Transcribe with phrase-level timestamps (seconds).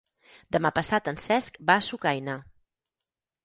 [0.55, 2.41] Demà passat en Cesc va a Sucaina.